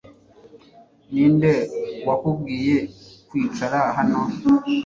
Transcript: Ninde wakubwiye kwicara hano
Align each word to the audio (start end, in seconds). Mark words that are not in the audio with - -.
Ninde 1.13 1.53
wakubwiye 2.07 2.77
kwicara 3.27 3.79
hano 3.97 4.19